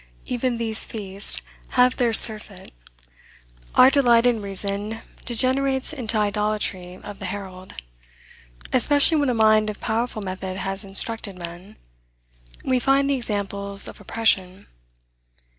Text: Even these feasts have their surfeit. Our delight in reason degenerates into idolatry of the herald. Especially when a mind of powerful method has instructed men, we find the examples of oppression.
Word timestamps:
Even 0.25 0.57
these 0.57 0.83
feasts 0.83 1.43
have 1.77 1.97
their 1.97 2.11
surfeit. 2.11 2.73
Our 3.75 3.91
delight 3.91 4.25
in 4.25 4.41
reason 4.41 5.01
degenerates 5.25 5.93
into 5.93 6.17
idolatry 6.17 6.95
of 7.03 7.19
the 7.19 7.25
herald. 7.27 7.75
Especially 8.73 9.17
when 9.17 9.29
a 9.29 9.35
mind 9.35 9.69
of 9.69 9.79
powerful 9.79 10.23
method 10.23 10.57
has 10.57 10.83
instructed 10.83 11.37
men, 11.37 11.75
we 12.65 12.79
find 12.79 13.11
the 13.11 13.15
examples 13.15 13.87
of 13.87 14.01
oppression. 14.01 14.65